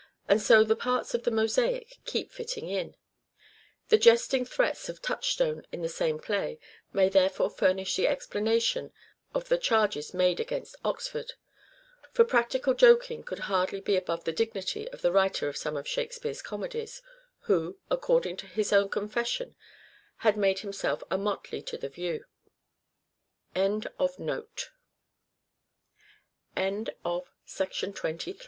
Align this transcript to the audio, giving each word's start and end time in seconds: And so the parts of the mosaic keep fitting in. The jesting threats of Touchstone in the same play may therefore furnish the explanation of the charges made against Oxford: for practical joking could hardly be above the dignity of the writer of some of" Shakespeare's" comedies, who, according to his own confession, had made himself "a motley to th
And 0.27 0.41
so 0.41 0.63
the 0.63 0.75
parts 0.75 1.13
of 1.13 1.25
the 1.25 1.29
mosaic 1.29 1.99
keep 2.05 2.31
fitting 2.31 2.67
in. 2.67 2.95
The 3.89 3.99
jesting 3.99 4.45
threats 4.45 4.89
of 4.89 4.99
Touchstone 4.99 5.61
in 5.71 5.83
the 5.83 5.89
same 5.89 6.17
play 6.17 6.57
may 6.91 7.07
therefore 7.07 7.51
furnish 7.51 7.97
the 7.97 8.07
explanation 8.07 8.93
of 9.35 9.47
the 9.47 9.59
charges 9.59 10.11
made 10.11 10.39
against 10.39 10.75
Oxford: 10.83 11.33
for 12.13 12.25
practical 12.25 12.73
joking 12.73 13.21
could 13.21 13.41
hardly 13.45 13.79
be 13.79 13.95
above 13.95 14.23
the 14.23 14.31
dignity 14.31 14.89
of 14.89 15.03
the 15.03 15.11
writer 15.11 15.47
of 15.47 15.55
some 15.55 15.77
of" 15.77 15.87
Shakespeare's" 15.87 16.41
comedies, 16.51 17.03
who, 17.41 17.77
according 17.91 18.37
to 18.37 18.47
his 18.47 18.73
own 18.73 18.89
confession, 18.89 19.55
had 20.25 20.35
made 20.35 20.61
himself 20.61 21.03
"a 21.05 21.17
motley 21.19 21.61
to 21.61 21.77
th 21.77 21.99